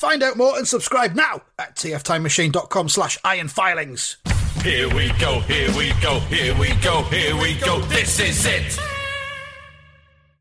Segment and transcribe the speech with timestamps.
[0.00, 4.16] Find out more and subscribe now at tftimemachine.com slash ironfilings.
[4.62, 7.80] Here we go, here we go, here we go, here we go.
[7.80, 8.78] This is it.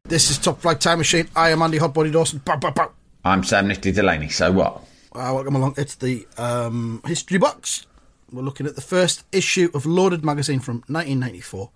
[0.05, 1.27] This is Top Flight Time Machine.
[1.35, 2.39] I am Andy Hotbody Dawson.
[2.45, 2.91] Bow, bow, bow.
[3.25, 4.77] I'm Sam Nifty Delaney, so what?
[5.11, 5.73] Uh, welcome along.
[5.75, 7.85] It's the um, history box.
[8.31, 11.69] We're looking at the first issue of Loaded magazine from 1994.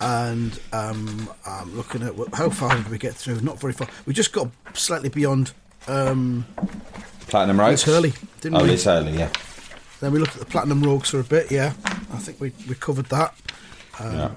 [0.00, 3.42] And um, I'm looking at what, how far did we get through?
[3.42, 3.86] Not very far.
[4.06, 5.52] We just got slightly beyond
[5.88, 6.46] um,
[7.28, 7.86] Platinum Rogues?
[7.86, 8.70] Liz Hurley, didn't oh, we?
[8.70, 9.30] Liz Hurley, yeah.
[10.00, 11.72] Then we looked at the Platinum Rogues for a bit, yeah.
[11.84, 13.34] I think we, we covered that.
[14.00, 14.30] yeah.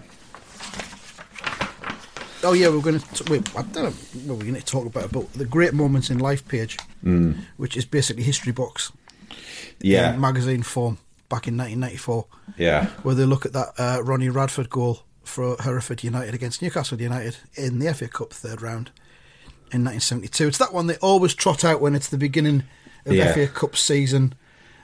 [2.44, 3.32] Oh yeah, we're going to.
[3.32, 3.94] We, I don't know.
[4.28, 6.78] Well, we're going to talk about about the great moments in life page,
[7.58, 8.92] which is basically history box
[9.82, 10.14] Yeah.
[10.14, 12.26] in magazine form back in 1994,
[12.58, 12.86] Yeah.
[13.02, 17.38] where they look at that uh, Ronnie Radford goal for Hereford United against Newcastle United
[17.56, 18.92] in the FA Cup third round
[19.76, 20.48] in 1972.
[20.48, 22.64] It's that one they always trot out when it's the beginning
[23.06, 23.34] of Yeah.
[23.34, 24.34] FA Cup season.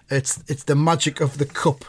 [0.09, 1.85] It's it's the magic of the cup,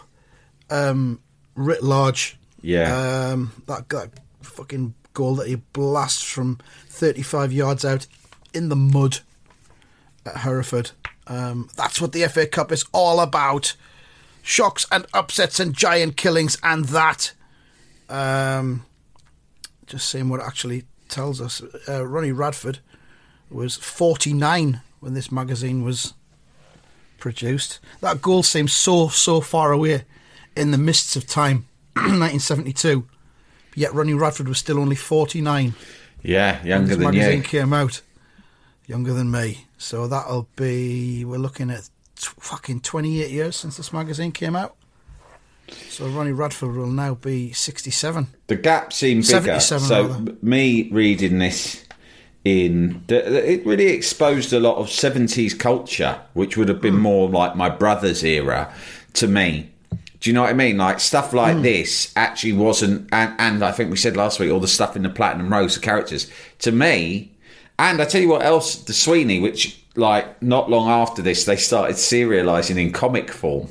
[0.70, 1.20] um,
[1.56, 2.38] writ large.
[2.60, 3.30] Yeah.
[3.32, 4.10] Um, that, that
[4.42, 8.06] fucking goal that he blasts from 35 yards out
[8.54, 9.18] in the mud
[10.24, 10.92] at Hereford.
[11.26, 13.74] Um, that's what the FA Cup is all about.
[14.42, 17.32] Shocks and upsets and giant killings and that.
[18.08, 18.84] Um,
[19.86, 21.62] just seeing what actually tells us.
[21.88, 22.80] Uh, Ronnie Radford
[23.50, 26.14] was 49 when this magazine was
[27.18, 27.78] produced.
[28.00, 30.04] That goal seems so, so far away
[30.56, 31.66] in the mists of time.
[31.94, 33.06] 1972.
[33.74, 35.74] Yet Ronnie Radford was still only 49
[36.22, 37.44] yeah, younger this than magazine you.
[37.44, 38.00] came out.
[38.86, 39.66] Younger than me.
[39.78, 44.76] So that'll be, we're looking at t- fucking 28 years since this magazine came out.
[45.88, 48.28] So Ronnie Radford will now be 67.
[48.46, 49.60] The gap seems bigger.
[49.60, 50.36] So rather.
[50.42, 51.84] me reading this
[52.44, 57.02] in it really exposed a lot of 70s culture, which would have been hmm.
[57.02, 58.72] more like my brother's era
[59.14, 59.70] to me.
[60.20, 60.78] Do you know what I mean?
[60.78, 61.62] Like stuff like hmm.
[61.62, 65.02] this actually wasn't, and, and I think we said last week, all the stuff in
[65.02, 67.32] the Platinum Rogues, the characters, to me,
[67.78, 71.56] and I tell you what else, the Sweeney, which like not long after this, they
[71.56, 73.68] started serialising in comic form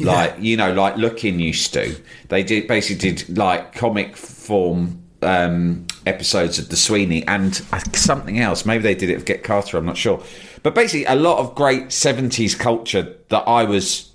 [0.00, 1.96] like you know like looking used to.
[2.28, 7.54] They did basically did like comic form um episodes of the sweeney and
[7.94, 8.66] something else.
[8.66, 10.22] Maybe they did it with get carter i'm not sure.
[10.62, 14.10] But basically a lot of great 70s culture that i was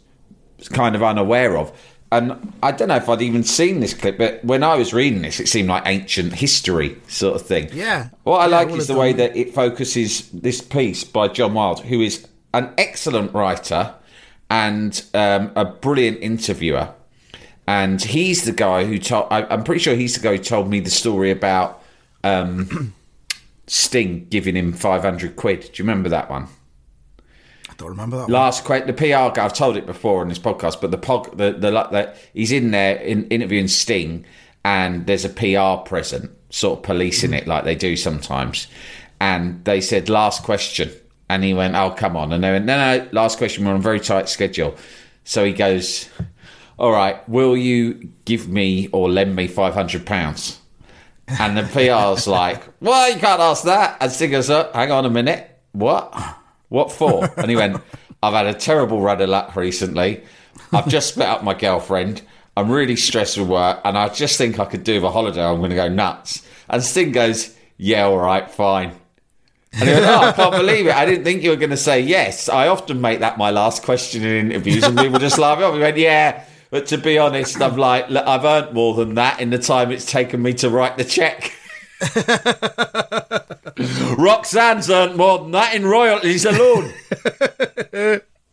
[0.72, 1.72] kind of unaware of.
[2.12, 5.22] And i don't know if i'd even seen this clip but when i was reading
[5.22, 7.70] this it seemed like ancient history sort of thing.
[7.74, 8.10] Yeah.
[8.24, 11.82] what i Yeah, like is the way that it focuses this piece by John Wilde,
[11.82, 13.94] who is an excellent writer
[14.50, 16.94] and um, a brilliant interviewer.
[17.68, 20.70] And he's the guy who told, I, I'm pretty sure he's the guy who told
[20.70, 21.84] me the story about
[22.24, 22.94] um,
[23.68, 25.62] Sting giving him 500 quid.
[25.62, 26.48] Do you remember that one?
[27.70, 28.30] I don't remember that.
[28.30, 28.88] Last question.
[28.88, 29.44] The PR guy.
[29.44, 32.54] I've told it before on this podcast, but the pod, the the, the, the he's
[32.54, 34.26] in there in, interviewing Sting,
[34.64, 38.68] and there's a PR present, sort of policing it like they do sometimes.
[39.20, 40.90] And they said, "Last question,"
[41.30, 43.66] and he went, "Oh, come on!" And they went, "No, no, last question.
[43.66, 44.76] We're on a very tight schedule."
[45.24, 46.10] So he goes,
[46.78, 50.60] "All right, will you give me or lend me five hundred pounds?"
[51.28, 55.06] And the PR's like, "Well, you can't ask that." And Sting goes, "Uh, "Hang on
[55.06, 56.14] a minute, what?"
[56.70, 57.30] What for?
[57.38, 57.82] And he went,
[58.22, 60.24] I've had a terrible run of luck recently.
[60.74, 62.22] I've just split up my girlfriend.
[62.56, 65.44] I'm really stressed with work, and I just think I could do with a holiday.
[65.44, 66.46] I'm going to go nuts.
[66.68, 68.96] And Sting goes, Yeah, all right, fine.
[69.80, 70.96] And he went, Oh, I can't believe it.
[70.96, 72.50] I didn't think you were going to say yes.
[72.50, 75.74] I often make that my last question in interviews, and people just laugh off.
[75.76, 79.40] He went, Yeah, but to be honest, I'm like, "Look, I've earned more than that
[79.40, 81.54] in the time it's taken me to write the check.
[84.18, 86.94] Roxanne's earned more than that in royalties alone.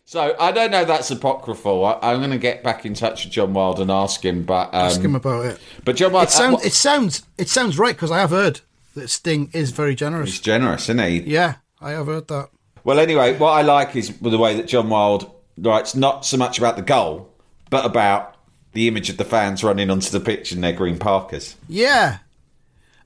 [0.07, 1.85] So I don't know that's apocryphal.
[1.85, 4.45] I, I'm going to get back in touch with John Wilde and ask him.
[4.45, 5.59] But um, Ask him about it.
[5.85, 6.63] but John Wilde, It sounds.
[6.63, 7.23] uh, It sounds.
[7.39, 8.61] It sounds right because I have heard
[8.95, 10.31] that Sting is very generous.
[10.31, 11.21] he's generous, isn't he?
[11.23, 12.49] Yeah, I have heard that.
[12.85, 16.59] Well, anyway, what I like is the way that John Wilde writes not so much
[16.59, 17.33] about the goal,
[17.71, 18.37] but about
[18.73, 21.57] the image of the fans running onto the pitch in their green parkers.
[21.69, 22.19] Yeah.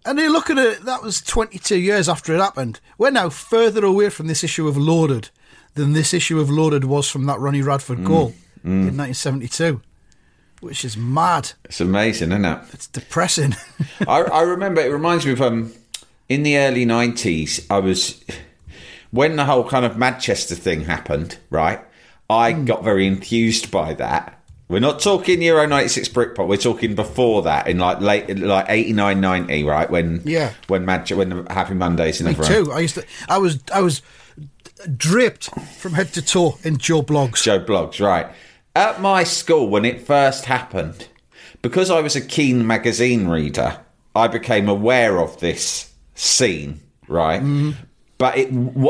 [0.04, 2.80] And you look at it, that was 22 years after it happened.
[2.96, 5.28] We're now further away from this issue of Loaded
[5.74, 9.80] than this issue of Loaded was from that Ronnie Radford goal in 1972,
[10.60, 11.52] which is mad.
[11.66, 12.58] It's amazing, isn't it?
[12.72, 13.54] It's depressing.
[14.08, 15.72] I, I remember it reminds me of um,
[16.28, 17.66] in the early nineties.
[17.70, 18.22] I was
[19.10, 21.38] when the whole kind of Madchester thing happened.
[21.50, 21.80] Right,
[22.28, 22.64] I hmm.
[22.64, 24.34] got very enthused by that.
[24.68, 26.46] We're not talking Euro '96 Britpop.
[26.46, 29.90] We're talking before that, in like late, like 89, 90, right?
[29.90, 30.52] When Yeah.
[30.66, 32.66] when Manchester, when the Happy Mondays and Me everyone.
[32.66, 32.72] too.
[32.72, 33.04] I used to.
[33.28, 33.60] I was.
[33.72, 34.02] I was
[34.96, 37.42] draped from head to toe in Joe Bloggs.
[37.42, 38.28] Joe Bloggs, right.
[38.76, 41.08] At my school, when it first happened,
[41.62, 43.80] because I was a keen magazine reader,
[44.14, 47.40] I became aware of this scene, right?
[47.40, 47.70] Mm-hmm.
[48.18, 48.48] But it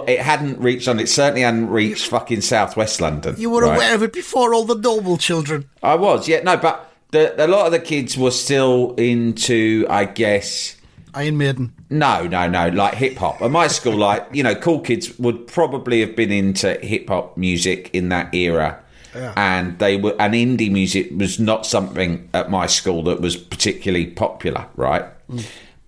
[0.09, 0.99] it hadn't reached on.
[0.99, 3.35] It certainly hadn't reached fucking southwest London.
[3.39, 3.75] You were right?
[3.75, 5.69] aware of it before all the noble children.
[5.83, 10.07] I was, yeah, no, but the, a lot of the kids were still into, I
[10.07, 10.77] guess,
[11.13, 11.75] Iron Maiden.
[11.91, 13.43] no, no, no, like hip hop.
[13.43, 17.37] At my school, like, you know, cool kids would probably have been into hip hop
[17.37, 18.83] music in that era.
[19.15, 19.35] Yeah.
[19.37, 24.07] And they were, and indie music was not something at my school that was particularly
[24.07, 25.05] popular, right?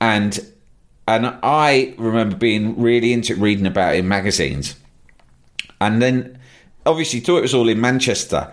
[0.01, 0.39] And,
[1.11, 4.77] and I remember being really into reading about it in magazines.
[5.81, 6.39] And then,
[6.87, 8.53] obviously, thought it was all in Manchester.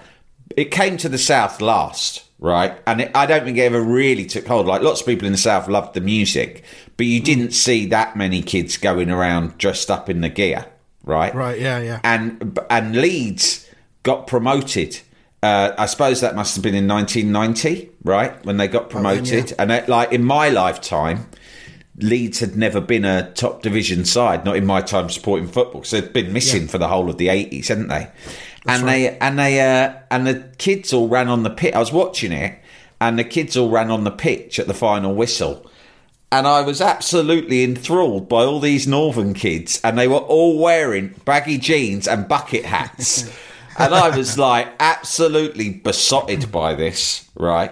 [0.55, 2.75] It came to the south last, right?
[2.87, 4.65] And it, I don't think it ever really took hold.
[4.65, 6.63] Like lots of people in the south loved the music,
[6.95, 10.65] but you didn't see that many kids going around dressed up in the gear,
[11.03, 11.35] right?
[11.35, 11.99] Right, yeah, yeah.
[12.03, 13.69] And and Leeds
[14.01, 14.99] got promoted.
[15.43, 19.53] Uh, I suppose that must have been in 1990, right, when they got promoted.
[19.59, 21.27] And it, like in my lifetime,
[21.97, 25.91] Leeds had never been a top division side, not in my time supporting football, because
[25.91, 28.09] they'd been missing for the whole of the eighties, hadn't they?
[28.67, 31.73] and they and they uh, and the kids all ran on the pitch.
[31.73, 32.59] I was watching it,
[32.99, 35.69] and the kids all ran on the pitch at the final whistle.
[36.29, 41.15] And I was absolutely enthralled by all these northern kids, and they were all wearing
[41.23, 43.23] baggy jeans and bucket hats.
[43.79, 47.71] and I was like absolutely besotted by this, right?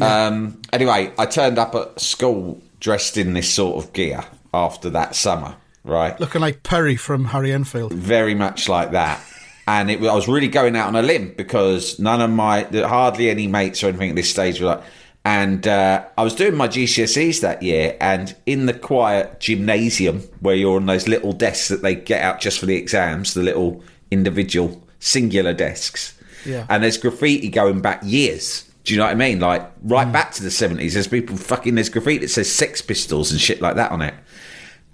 [0.00, 5.14] Um, anyway, I turned up at school dressed in this sort of gear after that
[5.14, 6.18] summer, right?
[6.20, 7.92] Looking like Perry from Harry Enfield.
[7.92, 9.24] very much like that.
[9.66, 13.28] And it, I was really going out on a limb because none of my, hardly
[13.28, 14.82] any mates or anything at this stage were like.
[15.24, 20.54] And uh, I was doing my GCSEs that year, and in the quiet gymnasium where
[20.54, 23.82] you're on those little desks that they get out just for the exams, the little
[24.10, 26.18] individual singular desks.
[26.46, 26.66] Yeah.
[26.70, 28.67] And there's graffiti going back years.
[28.88, 29.38] Do you know what I mean?
[29.38, 30.12] Like right mm.
[30.14, 30.94] back to the 70s.
[30.94, 34.14] There's people fucking, there's graffiti that says Sex Pistols and shit like that on it.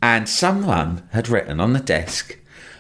[0.03, 2.37] And someone had written on the desk,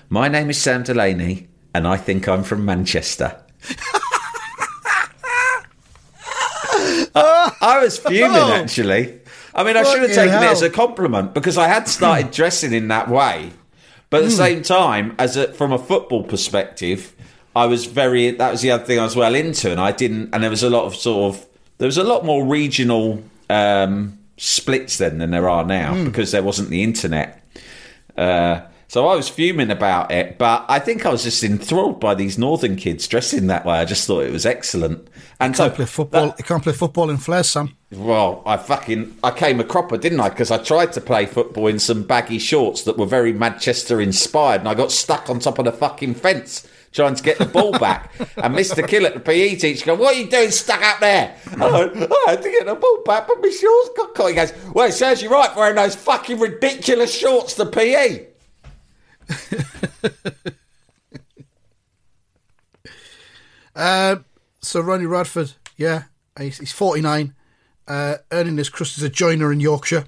[0.09, 3.41] My name is Sam Delaney, and I think I'm from Manchester.
[7.15, 8.53] I, was fuming, Oh.
[8.53, 9.21] actually.
[9.55, 12.73] I mean, I should have taken it as a compliment because I had started dressing
[12.73, 13.53] in that way.
[14.11, 14.37] But at the mm.
[14.37, 17.15] same time, as a, from a football perspective,
[17.57, 18.31] I was very.
[18.33, 20.31] That was the other thing I was well into, and I didn't.
[20.33, 21.47] And there was a lot of sort of.
[21.79, 26.05] There was a lot more regional um, splits then than there are now Hmm.
[26.05, 27.43] because there wasn't the internet.
[28.17, 32.15] Uh, so I was fuming about it, but I think I was just enthralled by
[32.15, 33.79] these northern kids dressing that way.
[33.79, 35.09] I just thought it was excellent.
[35.41, 36.27] And so Can't play football.
[36.29, 37.75] that- you can't play football in flares, Sam.
[37.91, 40.29] well, I fucking I came a cropper, didn't I?
[40.29, 44.61] Because I tried to play football in some baggy shorts that were very Manchester inspired,
[44.61, 47.73] and I got stuck on top of the fucking fence trying to get the ball
[47.73, 48.13] back.
[48.37, 48.87] and Mr.
[48.87, 52.11] Kill at the PE teacher goes, "What are you doing stuck up there?" I went,
[52.11, 54.89] "I had to get the ball back, but my shorts got caught." He goes, "Well,
[54.89, 58.29] it serves you right wearing those fucking ridiculous shorts to PE."
[63.77, 64.17] Uh,
[64.61, 66.05] so Ronnie Radford, yeah,
[66.39, 67.35] he's, he's 49,
[67.89, 70.07] uh, earning his crust as a joiner in Yorkshire.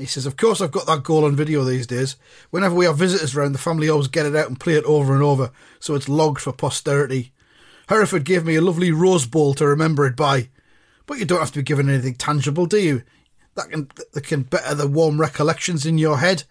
[0.00, 2.16] He says, Of course, I've got that goal on video these days.
[2.48, 5.12] Whenever we have visitors round, the family always get it out and play it over
[5.12, 7.32] and over, so it's logged for posterity.
[7.88, 10.48] Hereford gave me a lovely rose bowl to remember it by.
[11.06, 13.02] But you don't have to be given anything tangible, do you?
[13.56, 16.44] That can, that can better the warm recollections in your head.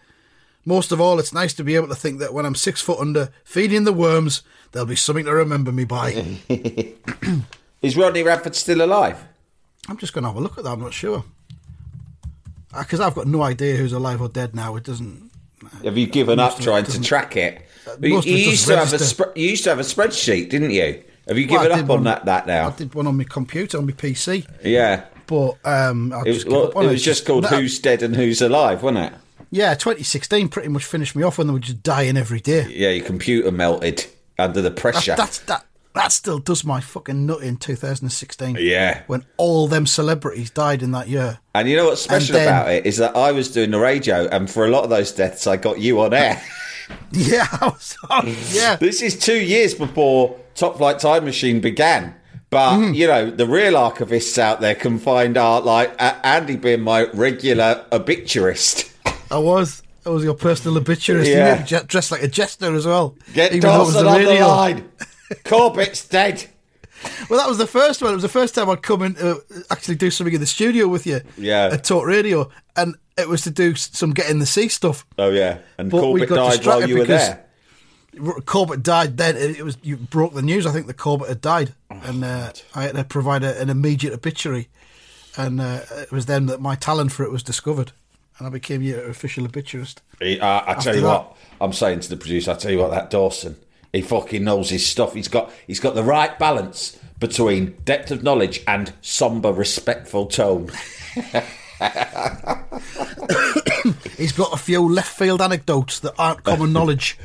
[0.64, 3.00] Most of all, it's nice to be able to think that when I'm six foot
[3.00, 6.38] under, feeding the worms, there'll be something to remember me by.
[7.82, 9.24] Is Rodney Radford still alive?
[9.88, 10.72] I'm just going to have a look at that.
[10.72, 11.24] I'm not sure
[12.78, 14.76] because I've got no idea who's alive or dead now.
[14.76, 15.30] It doesn't.
[15.84, 17.62] Have you given up trying to track it?
[18.02, 21.04] You, you used to have a sp- you used to have a spreadsheet, didn't you?
[21.28, 22.70] Have you Well, given up on one- that that now?
[22.70, 25.06] I did one on my computer on my PC, Yeah.
[25.28, 28.02] but um, I It was, just well, up on it was just called Who's Dead
[28.04, 29.20] and Who's Alive, wasn't it?
[29.52, 32.68] Yeah, 2016 pretty much finished me off when they were just dying every day.
[32.70, 34.06] Yeah, your computer melted
[34.38, 35.16] under the pressure.
[35.18, 35.66] that's that.
[36.00, 38.56] That still does my fucking nut in 2016.
[38.58, 39.04] Yeah.
[39.08, 41.40] when all them celebrities died in that year.
[41.54, 44.26] And you know what's special then- about it is that I was doing the radio,
[44.30, 46.42] and for a lot of those deaths, I got you on air.
[47.12, 48.36] Yeah, I was on.
[48.52, 52.16] Yeah, this is two years before Top Flight Time Machine began.
[52.50, 52.96] But Mm.
[52.96, 57.04] you know, the real archivists out there can find out, like A- Andy being my
[57.14, 58.92] regular obituarist.
[59.30, 59.84] I was.
[60.06, 61.30] I was your personal obituarist.
[61.30, 61.64] Yeah.
[61.68, 63.16] You dressed like a jester as well.
[63.36, 64.90] Get even though it was Dawson the on the line.
[65.44, 66.46] Corbett's dead.
[67.30, 68.12] Well, that was the first one.
[68.12, 70.88] It was the first time I'd come in to actually do something in the studio
[70.88, 71.22] with you.
[71.38, 71.70] Yeah.
[71.72, 72.50] At Talk Radio.
[72.76, 75.06] And it was to do some get in the sea stuff.
[75.18, 77.46] Oh yeah, and But Corbett died while you were there.
[78.46, 79.38] Corbett died then.
[79.38, 80.66] It was you broke the news.
[80.66, 84.14] I think the Corbett had died, and uh, I had to provide a, an immediate
[84.14, 84.68] obituary.
[85.38, 87.92] And uh, it was then that my talent for it was discovered,
[88.38, 90.02] and I became your official obituarist.
[90.22, 92.52] Uh, I tell you that- what, I'm saying to the producer.
[92.52, 93.56] I tell you what, that Dawson,
[93.94, 95.14] he fucking knows his stuff.
[95.14, 100.70] He's got he's got the right balance between depth of knowledge and somber, respectful tone.
[104.18, 107.18] He's got a few left field anecdotes that aren't common knowledge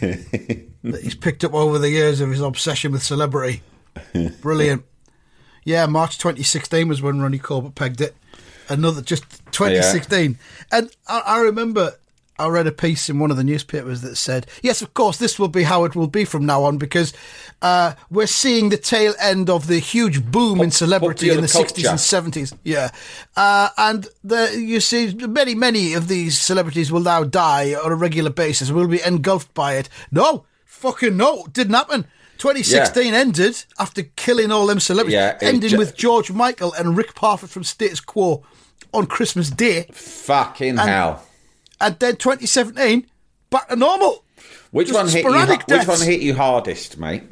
[0.00, 3.62] that he's picked up over the years of his obsession with celebrity.
[4.40, 4.84] Brilliant.
[5.64, 8.14] Yeah, March 2016 was when Ronnie Corbett pegged it.
[8.68, 10.38] Another just 2016,
[10.70, 11.94] and I, I remember
[12.42, 15.38] I read a piece in one of the newspapers that said, "Yes, of course, this
[15.38, 17.12] will be how it will be from now on because
[17.62, 21.92] uh, we're seeing the tail end of the huge boom in celebrity in the popular
[21.96, 22.58] 60s and 70s.
[22.64, 22.90] Yeah.
[23.36, 27.94] Uh, and the, you see, many, many of these celebrities will now die on a
[27.96, 28.70] regular basis.
[28.72, 29.88] We'll be engulfed by it.
[30.10, 32.06] No, fucking no, didn't happen.
[32.38, 37.14] 2016 ended after killing all them celebrities, Yeah, ending ju- with George Michael and Rick
[37.14, 38.42] Parfitt from Status Quo
[38.92, 39.86] on Christmas Day.
[39.92, 41.24] Fucking hell.
[41.82, 43.06] And then 2017,
[43.50, 44.24] back to normal.
[44.70, 45.30] Which just one hit you?
[45.30, 47.24] sporadic Which one hit you hardest, mate?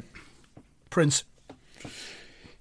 [0.89, 1.23] Prince.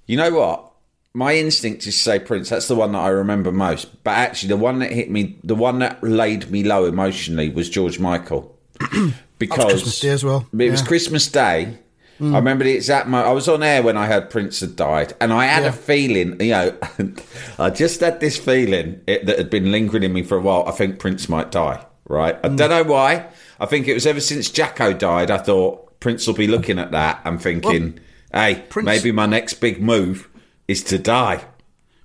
[0.07, 0.73] You know what?
[1.13, 2.49] My instinct is to say Prince.
[2.49, 4.05] That's the one that I remember most.
[4.05, 7.69] But actually, the one that hit me, the one that laid me low emotionally, was
[7.69, 8.57] George Michael.
[9.39, 10.85] because Christmas Day as well, It was yeah.
[10.85, 10.89] Mm.
[10.89, 11.79] Christmas Day.
[12.23, 13.29] I remember the exact moment.
[13.29, 15.69] I was on air when I heard Prince had died, and I had Yeah.
[15.71, 16.41] a feeling.
[16.41, 16.79] You know,
[17.59, 20.65] I just had this feeling it, that had been lingering in me for a while.
[20.67, 21.85] I think Prince might die.
[22.09, 22.37] Right?
[22.43, 22.57] I Mm.
[22.57, 23.27] don't know why.
[23.61, 25.31] I think it was ever since Jacko died.
[25.31, 28.01] I thought Prince will be looking at that and thinking,
[28.33, 30.29] "Hey, Prince- maybe my next big move
[30.67, 31.45] is to die."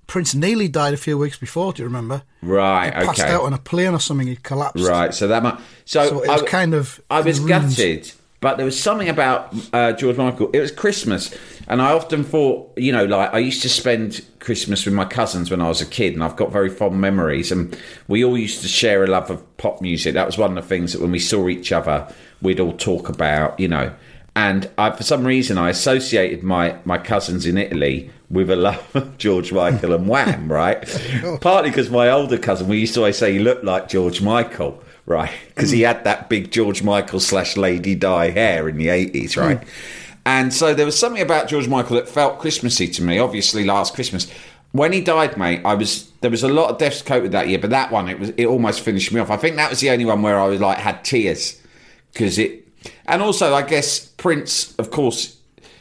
[0.08, 2.22] Prince Neely died a few weeks before, do you remember?
[2.44, 2.94] Right.
[2.96, 3.32] He passed okay.
[3.32, 4.86] out on a plane or something, he collapsed.
[4.88, 5.12] Right.
[5.12, 5.58] So that might.
[5.86, 8.12] So, So it was I, kind of I was gutted,
[8.46, 10.52] but there was something about uh, George Michael.
[10.54, 11.36] It was Christmas,
[11.68, 15.50] and I often thought, you know, like I used to spend Christmas with my cousins
[15.50, 17.52] when I was a kid, and I've got very fond memories.
[17.52, 17.76] And
[18.08, 20.14] we all used to share a love of pop music.
[20.14, 22.08] That was one of the things that when we saw each other,
[22.40, 23.92] we'd all talk about, you know.
[24.36, 28.96] And I, for some reason, I associated my, my cousins in Italy with a love
[28.96, 30.88] of George Michael and Wham, right?
[31.42, 34.84] Partly because my older cousin, we used to always say he looked like George Michael,
[35.06, 35.32] right?
[35.50, 39.40] Because he had that big George Michael slash Lady Di hair in the 80s, hmm.
[39.40, 39.64] right?
[40.26, 43.94] And so there was something about George Michael that felt Christmassy to me, obviously last
[43.94, 44.32] Christmas.
[44.72, 47.60] When he died, mate, I was there was a lot of deaths coated that year,
[47.60, 49.30] but that one it was it almost finished me off.
[49.30, 51.62] I think that was the only one where I was like had tears
[52.12, 52.68] because it
[53.06, 55.38] and also I guess Prince, of course,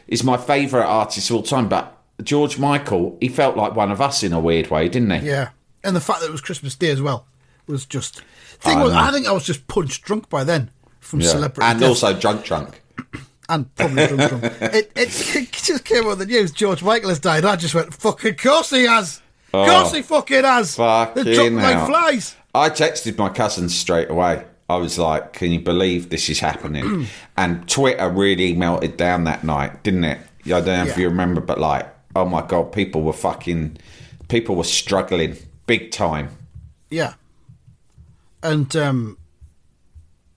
[0.07, 4.00] is my favourite artist of all time, but George Michael, he felt like one of
[4.00, 5.26] us in a weird way, didn't he?
[5.26, 5.50] Yeah.
[5.83, 7.26] And the fact that it was Christmas Day as well
[7.66, 8.23] was just.
[8.61, 8.92] Thing I was.
[8.92, 11.28] I think I was just punch drunk by then from Yeah.
[11.28, 11.71] celebrity.
[11.71, 11.88] and death.
[11.88, 12.83] also drunk, drunk.
[13.49, 14.44] And probably drunk drunk.
[14.62, 16.50] it, it, it just came on the news.
[16.50, 17.44] George Michael has died.
[17.44, 19.21] I just went, fucking course he has.
[19.52, 20.76] Of course he fucking has.
[20.76, 21.04] They're Oh.
[21.14, 22.37] Fucking dropping like flies.
[22.54, 24.44] I texted my cousin straight away.
[24.68, 27.06] I was like, "Can you believe this is happening?"
[27.37, 30.18] and Twitter really melted down that night, didn't it?
[30.47, 33.76] I don't know if you remember, but like, oh my god, people were fucking,
[34.28, 36.30] people were struggling big time.
[36.90, 37.14] Yeah.
[38.45, 39.19] And um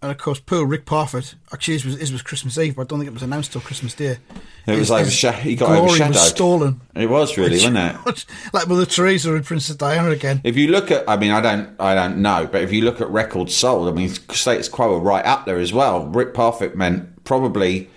[0.02, 1.36] and of course poor Rick Parfitt.
[1.54, 3.62] Actually his was his was Christmas Eve, but I don't think it was announced till
[3.62, 4.18] Christmas Day.
[4.66, 6.14] It was His- like his sha- he got glory overshadowed.
[6.14, 6.82] was stolen.
[6.96, 8.26] It was really, wasn't it?
[8.54, 10.42] like Mother Teresa and Princess Diana again.
[10.44, 13.00] If you look at, I mean, I don't, I don't know, but if you look
[13.02, 16.06] at records sold, I mean, status quo are right up there as well.
[16.08, 17.90] Rick Parfitt meant probably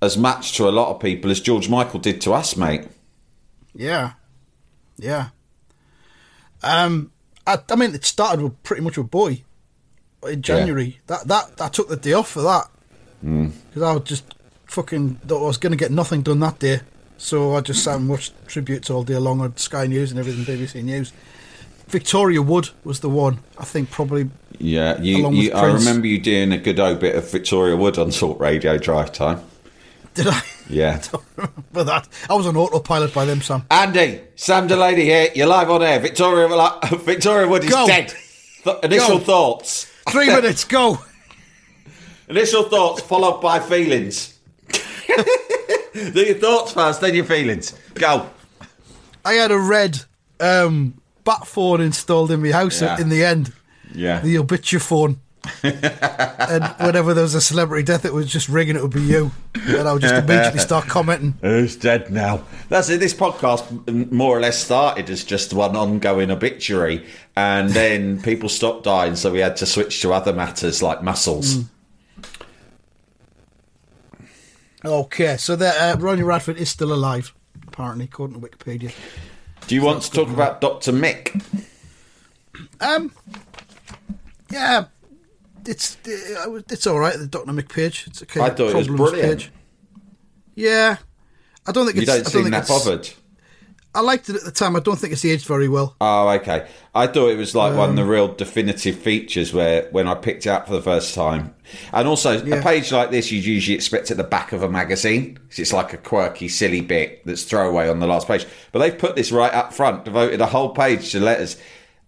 [0.00, 2.86] as much to a lot of people as George Michael did to us, mate.
[3.74, 4.12] Yeah.
[4.96, 5.28] Yeah.
[6.62, 7.12] Um
[7.46, 9.44] I, I mean it started with pretty much with Bowie
[10.26, 10.98] in January.
[11.06, 12.68] That that that took the day off for that.
[13.20, 13.48] Hmm.
[13.68, 14.24] because I was just
[14.66, 16.80] fucking thought I was going to get nothing done that day,
[17.16, 20.44] so I just sat and watched tributes all day long on Sky News and everything,
[20.44, 21.12] BBC News.
[21.88, 24.30] Victoria Wood was the one I think probably.
[24.58, 27.98] Yeah, you, Along you I remember you doing a good old bit of Victoria Wood
[27.98, 29.40] on Talk Radio Drive Time.
[30.14, 30.40] Did I?
[30.68, 31.00] Yeah.
[31.72, 33.62] But that I was on autopilot by them, Sam.
[33.70, 35.28] Andy, Sam Delaney here.
[35.34, 36.00] You're live on air.
[36.00, 37.86] Victoria uh, Victoria Wood is Go.
[37.86, 38.12] dead.
[38.82, 39.24] Initial Go.
[39.24, 39.86] thoughts.
[40.10, 40.98] Three minutes, go.
[42.28, 44.38] Initial thoughts followed by feelings.
[45.94, 47.74] Do your thoughts first, then your feelings.
[47.94, 48.28] Go.
[49.24, 49.98] I had a red
[50.40, 53.00] um, bat phone installed in my house Yeah.
[53.00, 53.52] in the end.
[53.94, 54.20] Yeah.
[54.20, 55.20] the obituary phone.
[55.62, 58.76] And whenever there was a celebrity death, it was just ringing.
[58.76, 61.34] It would be you, and I would just immediately start commenting.
[61.40, 62.44] Who's dead now?
[62.68, 63.00] That's it.
[63.00, 68.84] This podcast more or less started as just one ongoing obituary, and then people stopped
[68.84, 71.64] dying, so we had to switch to other matters like muscles.
[74.84, 77.34] Okay, so that uh, Ronnie Radford is still alive,
[77.66, 78.94] apparently, according to Wikipedia.
[79.66, 80.92] Do you want to talk about Dr.
[80.92, 81.42] Mick?
[82.80, 83.12] Um,
[84.50, 84.86] yeah,
[85.68, 87.16] it's uh, it's all right.
[87.18, 88.04] The Doctor Mick page.
[88.06, 88.40] It's okay.
[88.40, 89.38] I thought it was brilliant.
[89.40, 89.50] page.
[90.54, 90.96] Yeah,
[91.66, 92.10] I don't think You it's.
[92.10, 93.10] don't I don't seem think that bothered.
[93.94, 94.76] I liked it at the time.
[94.76, 95.96] I don't think it's aged very well.
[96.00, 96.68] Oh, okay.
[96.94, 100.44] I thought it was like one of the real definitive features where when I picked
[100.46, 101.54] it up for the first time.
[101.92, 102.56] And also, Yeah.
[102.56, 105.38] a page like this you'd usually expect at the back of a magazine.
[105.56, 108.46] it's like a quirky, silly bit that's throwaway on the last page.
[108.72, 111.56] But they've put this right up front, devoted a whole page to letters.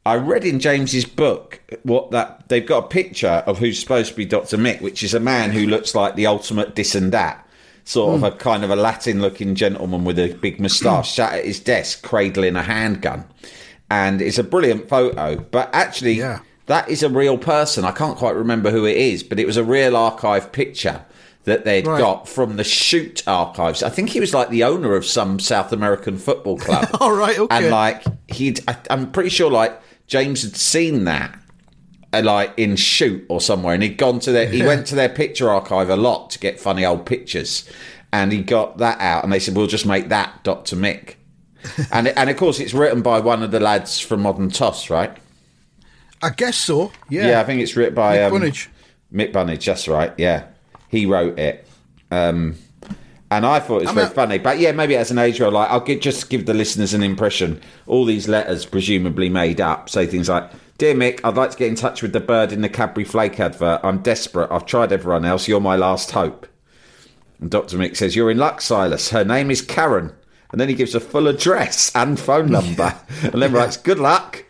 [0.07, 4.17] I read in James's book what that they've got a picture of who's supposed to
[4.17, 4.57] be Dr.
[4.57, 7.47] Mick, which is a man who looks like the ultimate this and that.
[7.85, 8.27] Sort of hmm.
[8.27, 12.03] a kind of a Latin looking gentleman with a big moustache sat at his desk
[12.03, 13.25] cradling a handgun.
[13.91, 15.37] And it's a brilliant photo.
[15.37, 16.41] But actually, Yeah.
[16.67, 17.85] that is a real person.
[17.85, 21.03] I can't quite remember who it is, but it was a real archive picture
[21.45, 21.99] that they'd Right.
[21.99, 23.83] got from the shoot archives.
[23.83, 26.89] I think he was like the owner of some South American football club.
[27.01, 27.57] All right, okay.
[27.57, 31.39] And like he'd, I, I'm pretty sure like James had seen that.
[32.13, 34.47] uh, Like in shoot or somewhere, and he'd gone to their.
[34.49, 37.65] He went to their picture archive a lot to get funny old pictures,
[38.13, 39.23] and he got that out.
[39.25, 41.15] And they said, "We'll just make that Doctor Mick,"
[41.93, 45.17] and and of course it's written by one of the lads from Modern Toss, right?
[46.23, 46.91] I guess so.
[47.09, 47.29] Yeah.
[47.29, 48.69] Yeah, I think it's written by Mick um, Bunnage.
[49.13, 50.13] Mick Bunnage, that's right.
[50.19, 50.47] Yeah,
[50.89, 51.67] he wrote it,
[52.11, 52.57] um,
[53.31, 54.39] and I thought it was I very mean- funny.
[54.39, 57.03] But yeah, maybe as an age where like I'll give, just give the listeners an
[57.03, 57.61] impression.
[57.87, 60.51] All these letters, presumably made up, say things like.
[60.79, 63.39] Dear Mick, I'd like to get in touch with the bird in the Cadbury Flake
[63.39, 63.81] advert.
[63.85, 64.51] I'm desperate.
[64.51, 65.47] I've tried everyone else.
[65.47, 66.47] You're my last hope.
[67.39, 67.77] And Dr.
[67.77, 69.11] Mick says, You're in luck, Silas.
[69.11, 70.11] Her name is Karen.
[70.53, 72.95] And then he gives a full address and phone number.
[73.23, 74.45] and then writes, Good luck.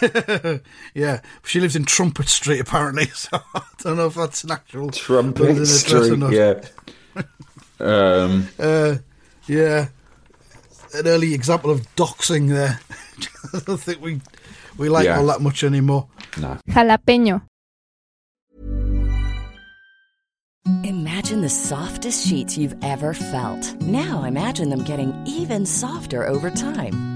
[0.94, 3.06] Yeah, she lives in Trumpet Street apparently.
[3.14, 6.18] So I don't know if that's an actual Trumpet Street.
[6.18, 6.32] not.
[6.32, 6.62] Yeah.
[7.80, 8.96] Um, Uh,
[9.46, 9.88] yeah,
[10.94, 12.80] an early example of doxing there.
[13.54, 14.20] I don't think we
[14.78, 15.18] we like Yeah.
[15.18, 16.08] all that much anymore.
[16.38, 16.58] no.
[16.68, 17.42] Jalapeño.
[20.82, 23.80] Imagine the softest sheets you've ever felt.
[23.82, 27.15] Now imagine them getting even softer over time.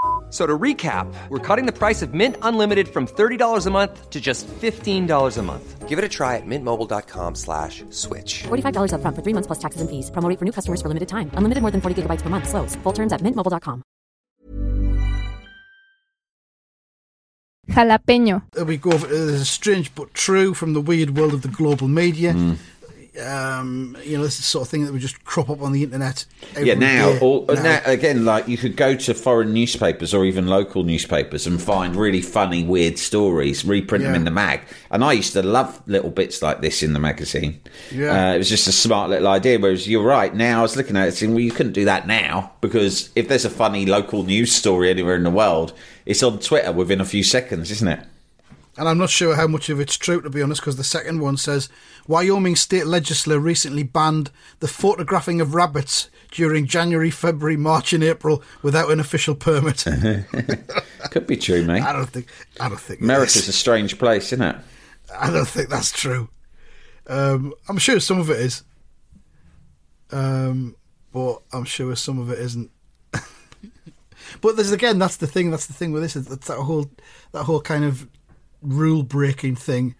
[0.31, 4.09] F- So to recap, we're cutting the price of Mint Unlimited from $30 a month
[4.09, 5.89] to just $15 a month.
[5.89, 8.43] Give it a try at mintmobile.com slash switch.
[8.47, 10.09] $45 upfront for three months plus taxes and fees.
[10.09, 11.29] Promo rate for new customers for limited time.
[11.35, 12.47] Unlimited more than 40 gigabytes per month.
[12.47, 12.75] Slows.
[12.83, 13.83] Full terms at mintmobile.com.
[17.69, 18.41] Jalapeño.
[18.57, 21.87] Uh, We go over uh, strange but true from the weird world of the global
[21.87, 22.33] media.
[22.33, 22.53] Hmm.
[23.19, 25.73] Um, you know, this is the sort of thing that would just crop up on
[25.73, 26.25] the internet.
[26.55, 27.61] Every Yeah, now, day all, now.
[27.61, 31.95] now, again, like you could go to foreign newspapers or even local newspapers and find
[31.95, 34.61] really funny, weird stories, reprint them in the mag.
[34.91, 37.59] And I used to love little bits like this in the magazine.
[37.91, 38.29] Yeah.
[38.29, 39.59] Uh, it was just a smart little idea.
[39.59, 42.07] Whereas you're right, now I was looking at it saying, well, you couldn't do that
[42.07, 45.73] now because if there's a funny local news story anywhere in the world,
[46.05, 47.99] it's on Twitter within a few seconds, isn't it?
[48.81, 51.19] And I'm not sure how much of it's true, to be honest, because the second
[51.19, 51.69] one says
[52.07, 58.41] Wyoming state legislature recently banned the photographing of rabbits during January, February, March, and April
[58.63, 59.85] without an official permit.
[61.11, 61.83] Could be true, mate.
[61.83, 62.25] I don't think.
[62.59, 63.01] I don't think.
[63.01, 63.49] America's is.
[63.49, 64.55] a strange place, isn't it?
[65.15, 66.29] I don't think that's true.
[67.05, 68.63] Um, I'm sure some of it is,
[70.09, 70.75] um,
[71.13, 72.71] but I'm sure some of it isn't.
[74.41, 75.51] but there's again, that's the thing.
[75.51, 76.15] That's the thing with this.
[76.15, 76.89] That's that whole
[77.31, 78.07] that whole kind of
[78.61, 79.95] rule breaking thing.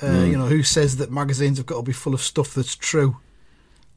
[0.00, 0.26] Uh, Hmm.
[0.26, 3.16] You know, who says that magazines have got to be full of stuff that's true?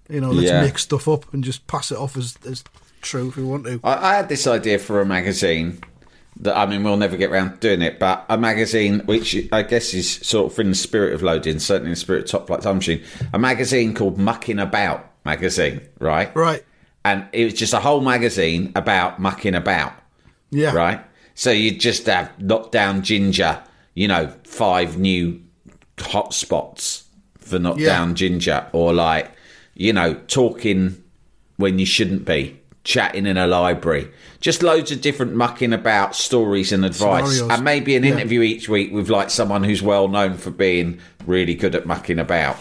[0.09, 0.61] You know, let's Yeah.
[0.61, 2.63] make stuff up and just pass it off as, as
[3.01, 3.79] true if we want to.
[3.83, 5.79] I, I had this idea for a magazine
[6.39, 9.63] that I mean we'll never get around to doing it, but a magazine which I
[9.63, 12.47] guess is sort of in the spirit of loading, certainly in the spirit of Top
[12.47, 13.01] Flight Time Machine,
[13.33, 16.33] a magazine called Mucking About magazine, right?
[16.35, 16.63] Right.
[17.03, 19.93] And it was just a whole magazine about mucking about,
[20.51, 20.73] Yeah.
[20.73, 21.01] right?
[21.33, 23.59] So you'd just have knock down ginger,
[23.97, 25.41] you know, five new
[25.99, 27.05] hot spots
[27.39, 27.87] for knock Yeah.
[27.87, 29.31] down ginger, or like,
[29.73, 31.01] you know, talking
[31.55, 34.07] when you shouldn't be, chatting in a library,
[34.39, 37.55] just loads of different mucking about stories and advice, Scenarios.
[37.57, 38.11] and maybe an Yeah.
[38.11, 42.19] interview each week with like someone who's well known for being really good at mucking
[42.19, 42.57] about.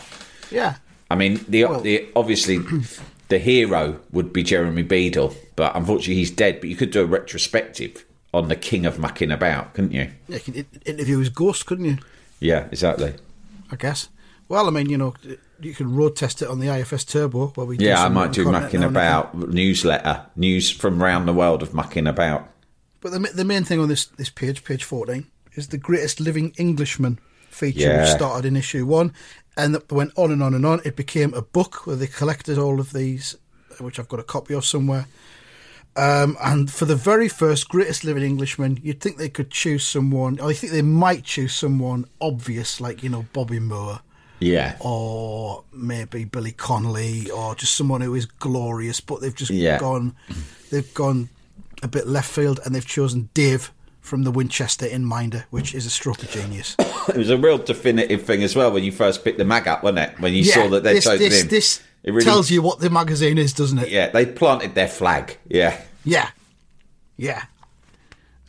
[0.50, 0.76] Yeah.
[1.10, 2.60] I mean, the, Well- the obviously
[3.28, 6.60] the hero would be Jeremy Beadle, but unfortunately he's dead.
[6.60, 10.10] But you could do a retrospective on the king of mucking about, couldn't you?
[10.28, 11.98] Yeah, you could interview his ghost, couldn't you?
[12.40, 13.14] Yeah, exactly.
[13.70, 14.08] I guess.
[14.48, 15.14] Well, I mean, you know,
[15.60, 17.76] you could road test it on the IFS Turbo where we.
[17.76, 19.06] do Yeah, I might do mucking now and again.
[19.08, 22.48] about newsletter, news from around the world of mucking about.
[23.00, 26.52] But the, the main thing on this, this page, page 14, is the greatest living
[26.58, 27.18] Englishman
[27.50, 28.00] feature, Yeah.
[28.02, 29.12] which started in issue one
[29.56, 30.80] and that went on and on and on.
[30.84, 33.36] It became a book where they collected all of these,
[33.80, 35.06] which I've got a copy of somewhere.
[35.96, 40.38] Um, and for the very first greatest living Englishman, you'd think they could choose someone,
[40.40, 44.00] or you think they might choose someone obvious, like, you know, Bobby Moore.
[44.38, 49.78] Yeah, or maybe Billy Connolly, or just someone who is glorious, but they've just Yeah.
[49.78, 50.14] gone,
[50.70, 51.30] they've gone
[51.82, 53.72] a bit left field, and they've chosen Dave
[54.06, 56.76] from the Winchester in Minder, which is a stroke of genius.
[56.78, 59.82] it was a real definitive thing as well when you first picked the mag up,
[59.82, 60.20] wasn't it?
[60.20, 62.78] When you saw that they this, chosen this, him, this it really, tells you what
[62.78, 63.88] the magazine is, doesn't it?
[63.88, 65.38] Yeah, they planted their flag.
[65.48, 66.30] Yeah, Yeah,
[67.16, 67.44] yeah.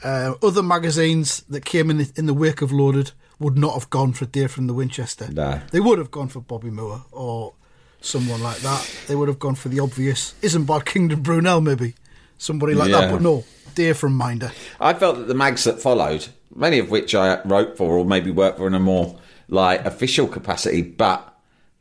[0.03, 3.89] Uh, other magazines that came in the, in the wake of Loaded would not have
[3.89, 5.27] gone for Deer from the Winchester.
[5.31, 5.59] No.
[5.71, 7.53] They would have gone for Bobby Moore or
[7.99, 8.87] someone like that.
[9.07, 11.95] They would have gone for the obvious Isambard Kingdom Brunel, maybe.
[12.37, 13.01] Somebody like Yeah.
[13.01, 13.43] that, but no.
[13.75, 14.51] Dave from Minder.
[14.79, 18.31] I felt that the mags that followed, many of which I wrote for or maybe
[18.31, 19.17] worked for in a more
[19.49, 21.33] like official capacity, but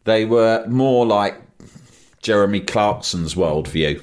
[0.04, 1.40] they were more like
[2.22, 4.02] Jeremy Clarkson's worldview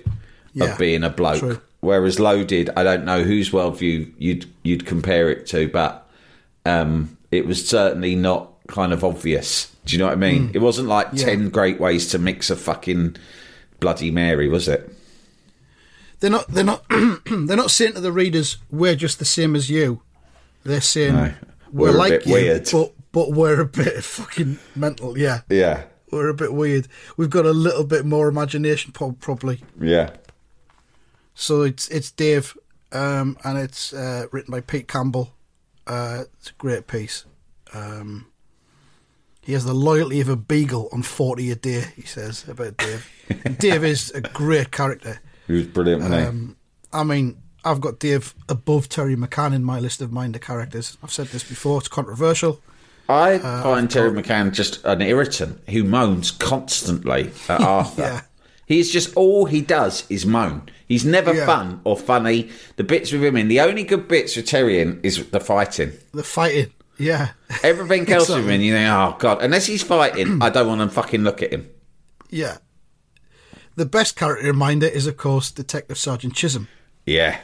[0.54, 1.40] Yeah, of being a bloke.
[1.40, 1.62] true.
[1.82, 6.08] Whereas Loaded, I don't know whose worldview you'd you'd compare it to, but
[6.66, 9.70] um, it was certainly not kind of obvious.
[9.86, 10.52] Do you know what I mean?
[10.54, 11.08] It wasn't like.
[11.12, 11.26] Yeah.
[11.26, 13.18] ten great ways to mix a fucking
[13.82, 14.90] Bloody Mary, was it?
[16.24, 16.48] They're not.
[16.48, 16.86] They're not.
[17.26, 20.04] they're not saying to the readers, "We're just the same as you."
[20.64, 21.34] They're saying, No.
[21.70, 25.84] "We're, We're like you, weird." but but we're a bit fucking mental." Yeah, Yeah,
[26.14, 26.88] we're a bit weird.
[27.18, 29.64] We've got a little bit more imagination, probably.
[29.78, 30.12] yeah.
[31.36, 32.58] So it's it's Dave,
[32.94, 35.34] um, and it's uh, written by Pete Campbell.
[35.86, 37.26] Uh, it's a great piece.
[37.74, 38.28] Um,
[39.42, 41.84] he has the loyalty of a beagle on forty a day.
[41.98, 43.12] He says about Dave.
[43.60, 45.20] Dave is a great character.
[45.48, 46.28] He was brilliant, wasn't he?
[46.28, 46.58] Um,
[46.92, 50.98] I mean, I've got Dave above Terry McCann in my list of Minder characters.
[51.04, 51.80] I've said this before.
[51.80, 52.62] It's controversial.
[53.10, 58.02] I find Terry McCann just an irritant who moans constantly at Arthur.
[58.02, 58.22] Yeah.
[58.66, 60.70] He's just all he does is moan.
[60.88, 61.46] He's never Yeah.
[61.46, 62.50] fun or funny.
[62.78, 65.92] The bits with him in, the only good bits with Terry in is the fighting.
[66.14, 66.72] The fighting.
[66.98, 67.32] Yeah.
[67.62, 70.88] Everything else with him, you think, oh god, unless he's fighting, I don't want to
[70.90, 71.70] fucking look at him.
[72.30, 72.58] Yeah.
[73.76, 76.68] The best character in Minder is, of course, Detective Sergeant Chisholm.
[77.06, 77.40] Yeah,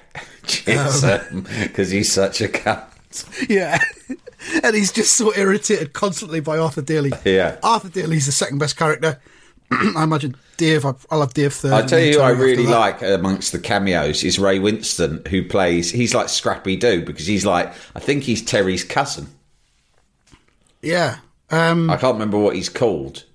[0.68, 3.50] Um, because he's such a cunt.
[3.50, 3.80] Yeah.
[4.64, 7.12] and he's just so irritated constantly by Arthur Daley.
[7.26, 7.58] Yeah.
[7.62, 9.20] Arthur Daley's the second best character.
[9.72, 11.74] I imagine Dave, I'll I'll have Dave third.
[11.74, 15.92] I tell you, who I really like amongst the cameos is Ray Winstone, who plays.
[15.92, 19.28] He's like Scrappy Doo because he's like I think he's Terry's cousin.
[20.82, 21.18] Yeah.
[21.52, 23.26] Um, I can't remember what he's called,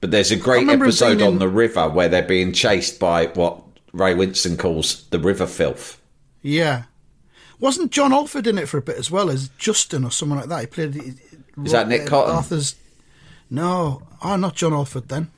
[0.00, 3.62] but there's a great episode on in- the river where they're being chased by what
[3.92, 6.00] Ray Winstone calls the river filth.
[6.42, 6.84] yeah.
[7.60, 10.48] Wasn't John Alford in it for a bit as well as Justin or someone like
[10.48, 10.60] that?
[10.60, 11.18] He played.
[11.64, 12.36] Is that Nick Cotton?
[12.36, 12.76] Arthur's.
[13.50, 14.02] No.
[14.22, 15.28] Oh, not John Alford then.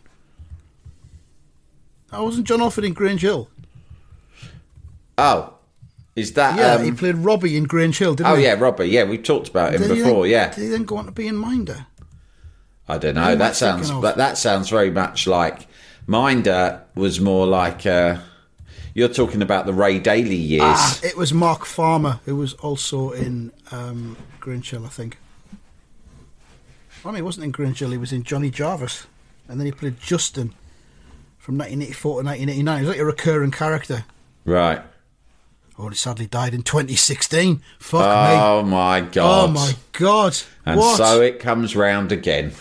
[2.12, 3.48] I wasn't John Alford in Grange Hill.
[5.16, 5.54] Oh,
[6.16, 6.58] Is that?
[6.58, 8.44] Yeah, um, he played Robbie in Grange Hill, didn't oh he?
[8.44, 8.88] yeah, Robbie.
[8.88, 10.22] Yeah, we've talked about him Did before.
[10.24, 11.86] then- yeah, Did he then go on to be in Minder?
[12.90, 13.36] I don't know.
[13.36, 15.66] That sounds, but that sounds very much like
[16.06, 17.86] Minder was more like.
[17.86, 18.18] Uh,
[18.94, 20.62] you're talking about the Ray Daley years.
[20.64, 25.18] Ah, it was Mark Farmer who was also in um, Grange Hill, I think.
[27.04, 29.06] Well, he wasn't in Grange Hill, he was in Johnny Jarvis.
[29.48, 30.54] And then he played Justin
[31.38, 32.78] from 1984 to 1989.
[32.78, 34.04] He was like a recurring character.
[34.44, 34.82] Right.
[35.78, 37.62] Oh, he sadly died in 2016.
[37.78, 38.36] Fuck me.
[38.38, 39.48] Oh my god.
[39.48, 40.36] Oh my god.
[40.66, 40.98] And what?
[40.98, 42.52] so it comes round again.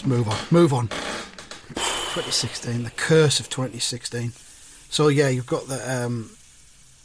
[0.00, 0.38] Let's move on.
[0.50, 0.88] Move on.
[1.74, 4.32] 2016, the curse of 2016.
[4.88, 6.30] So yeah, you've got the um,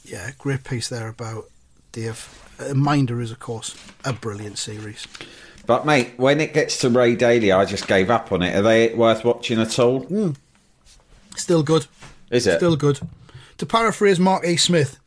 [0.05, 1.49] yeah, great piece there about
[1.91, 2.41] Dave.
[2.57, 5.05] Uh, Minder is of course a brilliant series.
[5.65, 8.55] But mate, when it gets to Ray Daley, I just gave up on it.
[8.55, 10.33] Are they worth watching at all?
[11.35, 11.87] Still good.
[12.31, 12.59] Is it?
[12.59, 13.01] Still good.
[13.57, 14.55] To paraphrase Mark E.
[14.55, 14.99] Smith,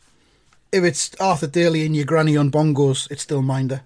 [0.72, 3.80] if it's Arthur Daley and your granny on bongos, it's still Minder.